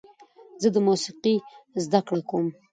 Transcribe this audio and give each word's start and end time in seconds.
زه 0.61 0.67
د 0.75 0.77
موسیقۍ 0.87 1.35
زده 1.83 1.99
کړه 2.07 2.21
کوم. 2.29 2.47